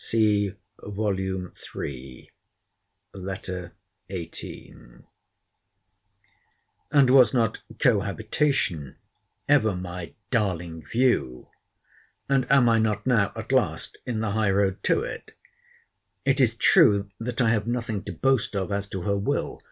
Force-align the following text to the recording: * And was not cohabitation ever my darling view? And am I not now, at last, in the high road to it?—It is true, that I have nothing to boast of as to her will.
* 0.07 0.13
And 0.13 0.55
was 6.91 7.33
not 7.35 7.61
cohabitation 7.79 8.95
ever 9.47 9.75
my 9.75 10.15
darling 10.31 10.83
view? 10.91 11.49
And 12.27 12.51
am 12.51 12.67
I 12.67 12.79
not 12.79 13.05
now, 13.05 13.31
at 13.35 13.51
last, 13.51 13.99
in 14.07 14.21
the 14.21 14.31
high 14.31 14.49
road 14.49 14.81
to 14.85 15.01
it?—It 15.03 16.41
is 16.41 16.55
true, 16.57 17.11
that 17.19 17.39
I 17.39 17.51
have 17.51 17.67
nothing 17.67 18.03
to 18.05 18.11
boast 18.11 18.55
of 18.55 18.71
as 18.71 18.89
to 18.89 19.03
her 19.03 19.15
will. 19.15 19.59